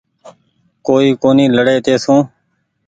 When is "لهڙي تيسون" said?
1.55-2.19